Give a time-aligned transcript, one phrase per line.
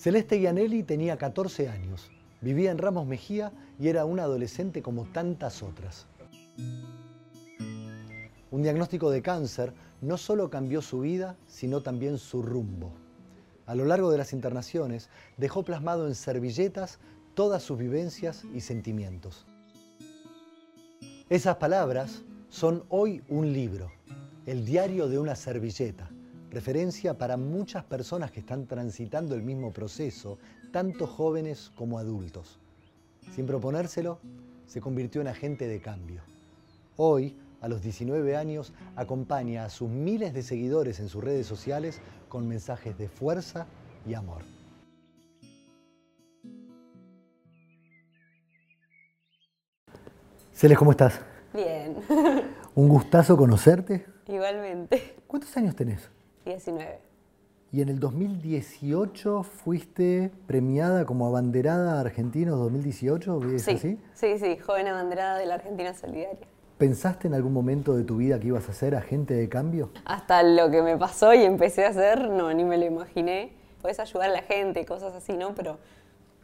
[0.00, 2.10] Celeste Gianelli tenía 14 años,
[2.40, 6.06] vivía en Ramos Mejía y era una adolescente como tantas otras.
[8.50, 12.92] Un diagnóstico de cáncer no solo cambió su vida, sino también su rumbo.
[13.66, 16.98] A lo largo de las internaciones dejó plasmado en servilletas
[17.34, 19.44] todas sus vivencias y sentimientos.
[21.28, 23.92] Esas palabras son hoy un libro,
[24.46, 26.08] el diario de una servilleta,
[26.50, 30.38] referencia para muchas personas que están transitando el mismo proceso,
[30.72, 32.58] tanto jóvenes como adultos.
[33.34, 34.18] Sin proponérselo,
[34.66, 36.22] se convirtió en agente de cambio.
[36.96, 42.00] Hoy, a los 19 años, acompaña a sus miles de seguidores en sus redes sociales
[42.28, 43.66] con mensajes de fuerza
[44.06, 44.42] y amor.
[50.52, 51.20] Celes, ¿cómo estás?
[51.54, 51.96] Bien.
[52.74, 54.06] Un gustazo conocerte.
[54.26, 55.16] Igualmente.
[55.26, 56.10] ¿Cuántos años tenés?
[56.44, 56.98] 19.
[57.72, 63.98] Y en el 2018 fuiste premiada como abanderada argentina 2018, ¿es sí, así?
[64.12, 66.48] Sí, sí, joven abanderada de la Argentina Solidaria.
[66.78, 69.90] ¿Pensaste en algún momento de tu vida que ibas a ser agente de cambio?
[70.04, 73.52] Hasta lo que me pasó y empecé a hacer, no, ni me lo imaginé.
[73.82, 75.54] Puedes ayudar a la gente, cosas así, ¿no?
[75.54, 75.78] Pero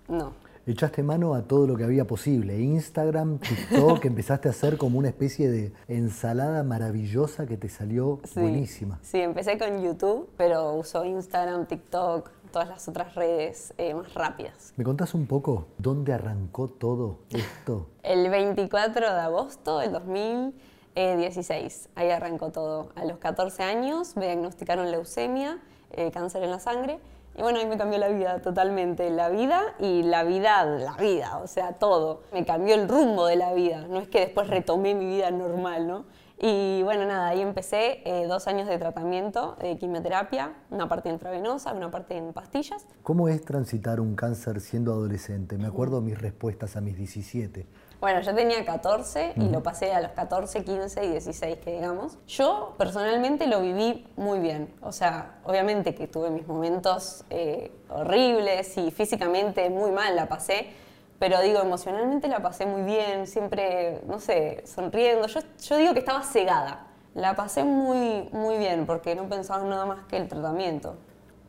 [0.08, 0.34] no,
[0.66, 2.58] echaste mano a todo lo que había posible.
[2.60, 8.98] Instagram, TikTok, empezaste a hacer como una especie de ensalada maravillosa que te salió buenísima.
[9.02, 14.72] Sí, empecé con YouTube, pero uso Instagram, TikTok, todas las otras redes eh, más rápidas.
[14.76, 17.86] ¿Me contás un poco dónde arrancó todo esto?
[18.02, 21.90] El 24 de agosto del 2016.
[21.94, 22.90] Ahí arrancó todo.
[22.96, 25.58] A los 14 años me diagnosticaron leucemia,
[25.92, 26.98] eh, cáncer en la sangre
[27.36, 31.38] y bueno, ahí me cambió la vida totalmente, la vida y la vida, la vida,
[31.38, 32.22] o sea, todo.
[32.32, 35.86] Me cambió el rumbo de la vida, no es que después retomé mi vida normal,
[35.86, 36.04] ¿no?
[36.38, 41.72] Y bueno, nada, ahí empecé eh, dos años de tratamiento de quimioterapia, una parte intravenosa,
[41.72, 42.86] una parte en pastillas.
[43.02, 45.56] ¿Cómo es transitar un cáncer siendo adolescente?
[45.56, 47.66] Me acuerdo mis respuestas a mis 17.
[48.00, 52.18] Bueno, yo tenía 14 y lo pasé a los 14, 15 y 16, que digamos.
[52.26, 54.74] Yo personalmente lo viví muy bien.
[54.82, 60.66] O sea, obviamente que tuve mis momentos eh, horribles y físicamente muy mal la pasé,
[61.18, 65.26] pero digo, emocionalmente la pasé muy bien, siempre, no sé, sonriendo.
[65.26, 66.86] Yo, yo digo que estaba cegada.
[67.14, 70.96] La pasé muy, muy bien porque no pensaba nada más que el tratamiento.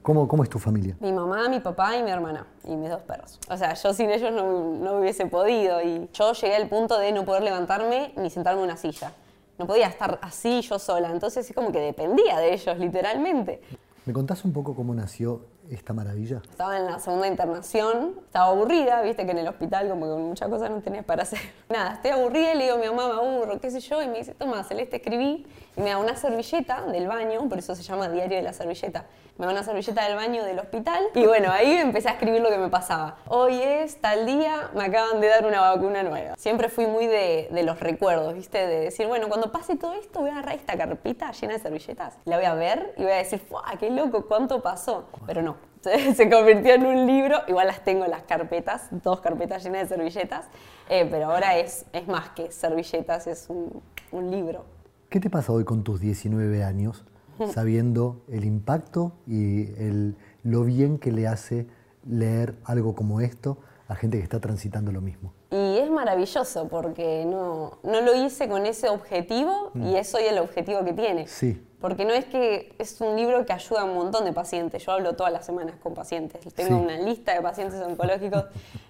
[0.02, 0.96] ¿Cómo, ¿Cómo, es tu familia?
[1.02, 3.38] Mi mamá, mi papá y mi hermana y mis dos perros.
[3.50, 7.12] O sea, yo sin ellos no, no hubiese podido y yo llegué al punto de
[7.12, 9.12] no poder levantarme ni sentarme en una silla.
[9.58, 13.60] No podía estar así yo sola, entonces es como que dependía de ellos, literalmente.
[14.06, 15.42] ¿Me contás un poco cómo nació
[15.72, 16.42] esta maravilla?
[16.50, 20.50] Estaba en la segunda internación, estaba aburrida, viste que en el hospital como que muchas
[20.50, 21.40] cosas no tenías para hacer.
[21.70, 24.08] Nada, estoy aburrida y le digo a mi mamá, me aburro, qué sé yo, y
[24.08, 25.46] me dice, toma, Celeste, escribí,
[25.76, 29.06] y me da una servilleta del baño, por eso se llama Diario de la Servilleta.
[29.38, 32.50] Me da una servilleta del baño del hospital, y bueno, ahí empecé a escribir lo
[32.50, 33.18] que me pasaba.
[33.28, 36.36] Hoy es tal día, me acaban de dar una vacuna nueva.
[36.38, 40.22] Siempre fui muy de, de los recuerdos, viste, de decir, bueno, cuando pase todo esto
[40.22, 43.18] voy a agarrar esta carpita llena de servilletas, la voy a ver y voy a
[43.18, 45.06] decir, ¡fuah, qué loco, cuánto pasó!
[45.28, 45.57] Pero no,
[46.16, 50.46] se convirtió en un libro, igual las tengo las carpetas, dos carpetas llenas de servilletas,
[50.90, 53.82] eh, pero ahora es, es más que servilletas, es un,
[54.12, 54.66] un libro.
[55.10, 57.06] ¿Qué te pasa hoy con tus 19 años,
[57.54, 61.68] sabiendo el impacto y el, lo bien que le hace
[62.06, 65.34] leer algo como esto a gente que está transitando lo mismo?
[65.50, 70.40] Y es maravilloso porque no, no lo hice con ese objetivo y es hoy el
[70.40, 71.28] objetivo que tiene.
[71.28, 71.62] Sí.
[71.80, 74.84] Porque no es que es un libro que ayuda a un montón de pacientes.
[74.86, 76.42] Yo hablo todas las semanas con pacientes.
[76.54, 78.46] Tengo una lista de pacientes oncológicos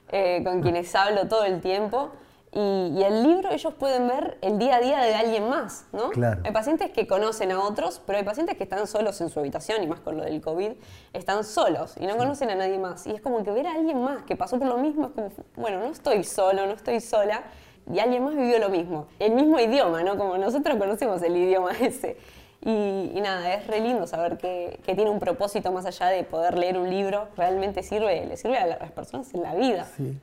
[0.10, 2.12] eh, con quienes hablo todo el tiempo.
[2.54, 6.10] Y, el libro ellos pueden ver el día a día de alguien más, ¿no?
[6.10, 6.42] Claro.
[6.46, 9.84] Hay pacientes que conocen a otros, pero hay pacientes que están solos en su habitación,
[9.84, 10.72] y más con lo del COVID,
[11.14, 13.06] están solos y no conocen a nadie más.
[13.06, 15.32] Y es como que ver a alguien más que pasó por lo mismo, es como,
[15.56, 17.44] bueno, no estoy solo, no estoy sola,
[17.92, 19.08] y alguien más vivió lo mismo.
[19.20, 20.18] El mismo idioma, ¿no?
[20.18, 22.18] Como nosotros conocemos el idioma ese.
[22.66, 26.58] Y, nada, es re lindo saber que, que, tiene un propósito más allá de poder
[26.58, 29.86] leer un libro, realmente sirve, le sirve a las personas en la vida.
[29.96, 30.18] Sí.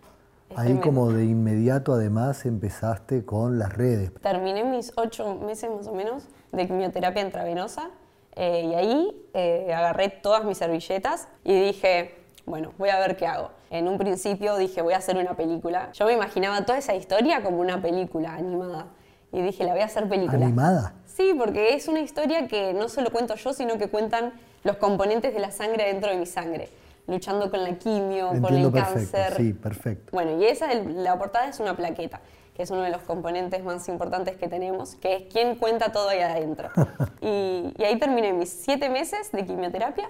[0.57, 4.13] Ahí como de inmediato además empezaste con las redes.
[4.21, 7.91] Terminé mis ocho meses más o menos de quimioterapia intravenosa
[8.37, 12.15] eh, y ahí eh, agarré todas mis servilletas y dije,
[12.47, 13.51] bueno, voy a ver qué hago.
[13.71, 15.91] En un principio dije, voy a hacer una película.
[15.93, 18.87] Yo me imaginaba toda esa historia como una película animada.
[19.33, 20.47] Y dije, la voy a hacer película.
[20.47, 20.95] ¿Animada?
[21.07, 24.33] Sí, porque es una historia que no solo cuento yo, sino que cuentan
[24.63, 26.69] los componentes de la sangre dentro de mi sangre
[27.07, 29.35] luchando con la quimio, con el cáncer.
[29.37, 30.11] Sí, perfecto.
[30.13, 32.21] Bueno, y esa, la portada es una plaqueta,
[32.55, 36.09] que es uno de los componentes más importantes que tenemos, que es quién cuenta todo
[36.09, 36.71] ahí adentro.
[37.21, 40.09] y, ahí terminé mis siete meses de quimioterapia.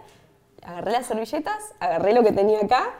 [0.63, 2.95] agarré las servilletas, agarré lo que tenía acá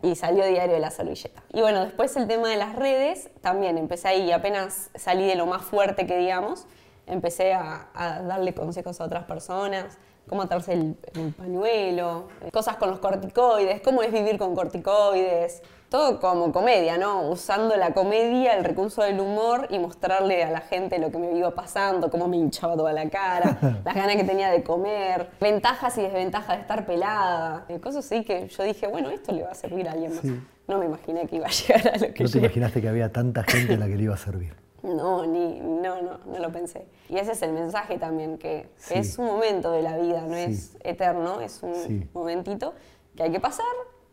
[0.00, 1.42] y salió diario de la servilleta.
[1.52, 5.46] Y bueno, después el tema de las redes, también empecé ahí, apenas salí de lo
[5.46, 6.66] más fuerte que digamos,
[7.06, 9.98] empecé a, a darle consejos a otras personas,
[10.28, 16.20] cómo atarse el, el, pañuelo, cosas con los corticoides, cómo es vivir con corticoides, todo
[16.20, 17.30] como comedia, ¿no?
[17.30, 21.32] Usando la comedia, el recurso del humor y mostrarle a la gente lo que me
[21.32, 25.96] iba pasando, cómo me hinchaba toda la cara, las ganas que tenía de comer, ventajas
[25.98, 29.54] y desventajas de estar pelada, cosas así que yo dije, bueno, esto le va a
[29.54, 30.22] servir a alguien más.
[30.22, 30.40] Sí.
[30.66, 33.10] No me imaginé que iba a llegar a lo que ¿No te imaginaste que había
[33.10, 34.67] tanta gente a la que le iba a servir?
[34.82, 36.86] No, ni, no, no, no lo pensé.
[37.08, 38.94] Y ese es el mensaje también, que sí.
[38.94, 40.40] es un momento de la vida, no sí.
[40.42, 42.08] es eterno, es un sí.
[42.14, 42.74] momentito
[43.16, 43.66] que hay que pasar,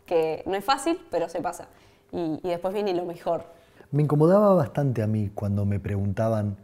[0.05, 1.67] que no es fácil, pero se pasa.
[2.11, 3.45] Y, y, después viene lo mejor.
[3.91, 6.57] Me incomodaba bastante a mí cuando me preguntaban,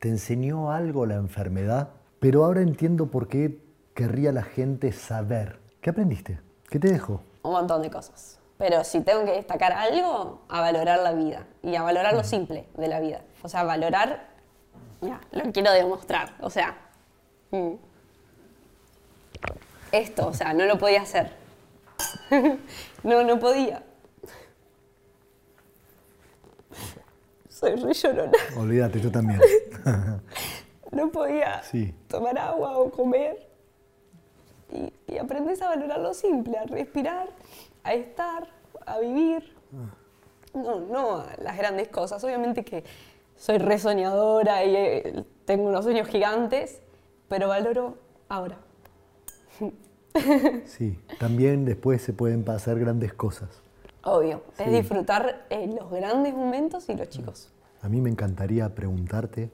[0.00, 1.90] ¿te enseñó algo la enfermedad?
[2.18, 3.60] Pero ahora entiendo por qué
[3.94, 5.58] querría la gente saber.
[5.80, 6.40] ¿Qué aprendiste?
[6.68, 7.22] ¿Qué te dejó?
[7.42, 8.40] Un montón de cosas.
[8.58, 12.66] Pero si tengo que destacar algo, a valorar la vida y a valorar lo simple
[12.74, 13.20] de la vida.
[13.42, 14.28] O sea, valorar,
[15.02, 16.34] ya, lo quiero demostrar.
[16.40, 16.76] O sea,
[17.50, 17.72] mm.
[19.92, 21.32] esto, o sea, no lo podía hacer.
[23.02, 23.82] no, no podía.
[27.50, 28.38] Soy re llorona.
[28.56, 29.40] Olvídate, yo también.
[30.92, 31.94] no podía sí.
[32.08, 33.46] tomar agua o comer.
[34.72, 37.28] Y, y aprendes a valorar lo simple, a respirar,
[37.86, 38.48] a estar,
[38.84, 39.54] a vivir.
[40.52, 42.22] No, no a las grandes cosas.
[42.24, 42.84] Obviamente que
[43.36, 46.80] soy re soñadora y eh, tengo unos sueños gigantes,
[47.28, 47.96] pero valoro
[48.28, 48.58] ahora.
[50.64, 53.50] Sí, también después se pueden pasar grandes cosas.
[54.02, 54.62] Obvio, sí.
[54.64, 57.52] es disfrutar eh, los grandes momentos y los chicos.
[57.82, 59.50] A mí me encantaría preguntarte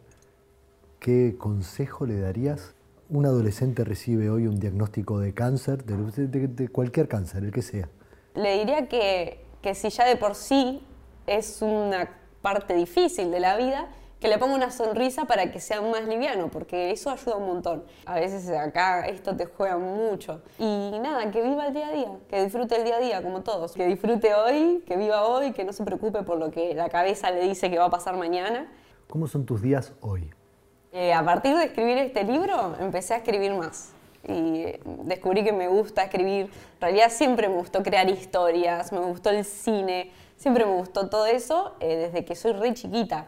[1.01, 2.75] qué consejo le darías.
[3.11, 7.63] Un adolescente recibe hoy un diagnóstico de cáncer, de, de, de cualquier cáncer, el que
[7.63, 7.89] sea.
[8.35, 10.83] Le diría que, que si ya de por sí
[11.27, 12.09] es una
[12.41, 13.89] parte difícil de la vida,
[14.23, 17.85] que le ponga una sonrisa para que sea más liviano, porque eso ayuda un montón.
[18.07, 20.43] A veces acá esto te juega mucho.
[20.61, 23.43] Y nada, que viva el día a día, que disfrute el día a día como
[23.43, 26.89] todos, que disfrute hoy, que viva hoy, que no se preocupe por lo que la
[26.89, 28.71] cabeza le dice que va a pasar mañana.
[29.09, 30.31] ¿Cómo son tus días hoy?
[30.93, 33.93] Eh, a partir de escribir este libro empecé a escribir más
[34.29, 34.67] y
[35.05, 36.47] descubrí que me gusta escribir.
[36.47, 41.27] En realidad siempre me gustó crear historias, me gustó el cine, siempre me gustó todo
[41.27, 43.27] eso eh, desde que soy re chiquita.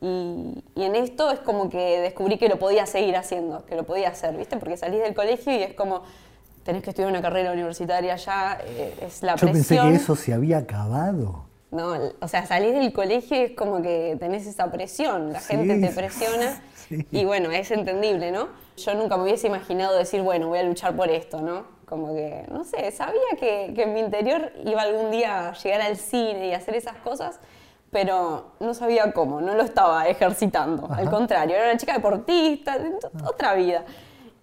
[0.00, 3.84] Y, y, en esto es como que descubrí que lo podía seguir haciendo, que lo
[3.84, 4.58] podía hacer, ¿viste?
[4.58, 6.02] Porque salís del colegio y es como,
[6.62, 9.52] tenés que estudiar una carrera universitaria ya, eh, es la Yo presión.
[9.52, 11.44] pensé que eso se había acabado.
[11.74, 15.80] No, o sea, salís del colegio es como que tenés esa presión, la Sí, gente
[15.88, 17.06] te presiona sí.
[17.10, 18.48] y bueno, es entendible, ¿no?
[18.76, 21.64] Yo nunca me hubiese imaginado decir, bueno, voy a luchar por esto, ¿no?
[21.86, 25.80] Como que, no sé, sabía que, que en mi interior iba algún día a llegar
[25.82, 27.40] al cine y hacer esas cosas,
[27.90, 30.88] pero no sabía cómo, no lo estaba ejercitando.
[30.92, 33.84] Al contrario, era una chica deportista, de to- otra vida.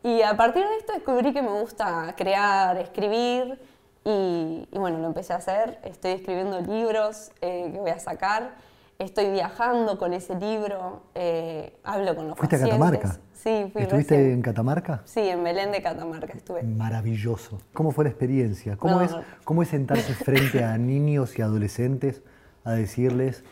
[0.03, 3.59] Y a partir de esto descubrí que me gusta crear, escribir,
[4.03, 5.79] y, y bueno, lo empecé a hacer.
[5.83, 8.55] Estoy escribiendo libros eh, que voy a sacar,
[8.99, 12.79] estoy viajando con ese libro, eh, hablo con los ¿Fuiste a pacientes.
[12.99, 13.19] Catamarca?
[13.33, 14.33] Sí, fui ¿Estuviste recién.
[14.33, 15.01] en Catamarca?
[15.05, 16.61] Sí, en Belén de Catamarca estuve.
[16.61, 17.59] Maravilloso.
[17.73, 18.77] ¿Cómo fue la experiencia?
[18.77, 19.23] ¿Cómo, No, es, no.
[19.43, 22.21] ¿Cómo es sentarse frente a niños y adolescentes
[22.63, 23.43] a decirles,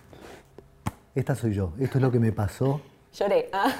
[1.15, 2.81] esta soy yo, esto es lo que me pasó?
[3.13, 3.49] Lloré.
[3.51, 3.71] Ah.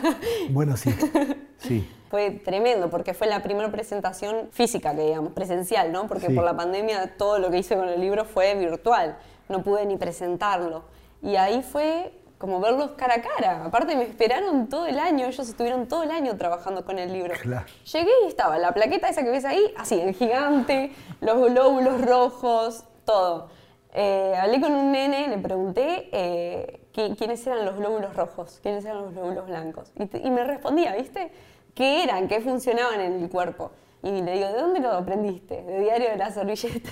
[0.50, 0.90] Bueno, sí,
[1.60, 1.88] sí.
[2.10, 6.08] Fue tremendo porque fue la primera presentación física, que digamos, presencial, ¿no?
[6.08, 6.34] Porque Sí.
[6.34, 9.16] por la pandemia todo lo que hice con el libro fue virtual,
[9.48, 10.86] no pude ni presentarlo.
[11.22, 13.66] Y ahí fue como verlos cara a cara.
[13.66, 17.36] Aparte me esperaron todo el año, ellos estuvieron todo el año trabajando con el libro.
[17.40, 17.66] Claro.
[17.92, 22.86] Llegué y estaba la plaqueta esa que ves ahí, así, en gigante, los glóbulos rojos,
[23.06, 23.50] todo.
[23.94, 26.79] Eh, hablé con un nene, le pregunté eh,
[27.18, 29.92] quiénes eran los glóbulos rojos, quiénes eran los glóbulos blancos.
[29.96, 31.32] Y, te- y me respondía, ¿viste?
[31.74, 32.28] ¿Qué eran?
[32.28, 33.72] ¿Qué funcionaban en el cuerpo?
[34.02, 35.62] Y le digo, ¿de dónde lo aprendiste?
[35.64, 36.90] De Diario de la Servilleta.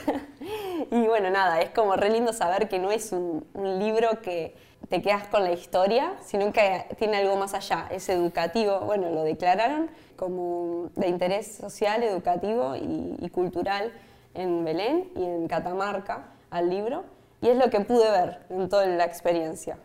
[0.91, 4.55] y bueno, nada, es como re lindo saber que no es un, un libro que
[4.89, 8.79] te quedas con la historia, sino que tiene algo más allá, es educativo.
[8.81, 13.91] Bueno, lo declararon como de interés social, educativo y, y cultural
[14.33, 17.03] en Belén y en Catamarca al libro.
[17.41, 19.77] Y es lo que pude ver en toda la experiencia.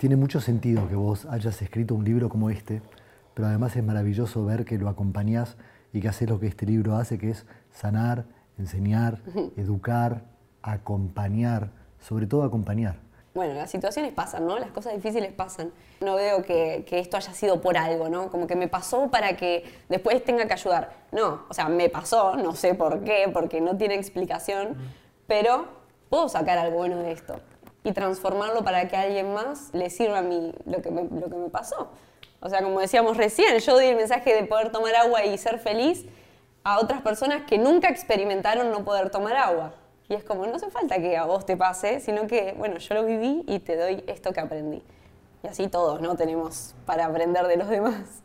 [0.00, 2.80] Tiene mucho sentido que vos hayas escrito un libro como este,
[3.34, 5.58] pero además es maravilloso ver que lo acompañás
[5.92, 8.24] y que haces lo que este libro hace, que es sanar,
[8.56, 9.18] enseñar,
[9.58, 10.24] educar,
[10.62, 12.96] acompañar, sobre todo acompañar.
[13.34, 14.58] bueno, las situaciones pasan, ¿no?
[14.58, 15.70] Las cosas difíciles pasan.
[16.00, 18.30] No veo que, que, esto haya sido por algo, ¿no?
[18.30, 20.94] Como que me pasó para que después tenga que ayudar.
[21.12, 24.78] No, o sea, me pasó, no sé por qué, porque no tiene explicación,
[25.26, 25.68] pero
[26.08, 27.38] puedo sacar algo bueno de esto
[27.84, 31.28] y transformarlo para que a alguien más le sirva a mí lo que me, lo
[31.28, 31.90] que me pasó.
[32.40, 35.58] O sea, como decíamos recién, yo di el mensaje de poder tomar agua y ser
[35.58, 36.06] feliz
[36.64, 39.74] a otras personas que nunca experimentaron no poder tomar agua.
[40.08, 42.94] Y es como, no hace falta que a vos te pase, sino que, bueno, yo
[42.94, 44.82] lo viví y te doy esto que aprendí.
[45.42, 46.16] Y así todos, ¿no?
[46.16, 48.22] Tenemos para aprender de los demás.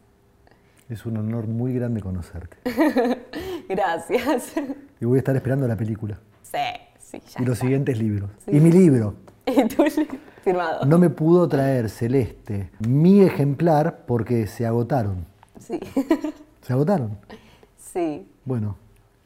[0.89, 2.57] Es un honor muy grande conocerte.
[3.69, 4.53] Gracias.
[4.99, 6.19] Y voy a estar esperando la película.
[6.43, 6.57] Sí,
[6.99, 7.41] sí, ya.
[7.41, 8.29] Y los siguientes libros.
[8.47, 9.15] Y mi libro.
[9.47, 9.83] Y tu
[10.43, 10.85] firmado.
[10.85, 15.25] No me pudo traer Celeste mi ejemplar porque se agotaron.
[15.59, 15.79] Sí.
[16.61, 17.17] ¿Se agotaron?
[17.77, 18.27] Sí.
[18.43, 18.77] Bueno,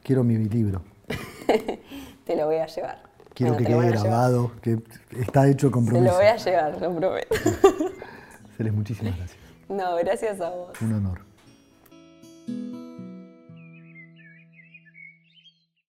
[0.02, 0.82] quiero mi libro.
[2.24, 3.02] Te lo voy a llevar.
[3.34, 4.78] Quiero Bueno, que te quede grabado, que
[5.18, 6.12] está hecho Te compromiso.
[6.12, 7.34] lo voy a llevar, lo prometo.
[8.56, 9.38] Celes, muchísimas gracias.
[9.68, 10.80] No, gracias a vos.
[10.82, 11.20] Un honor.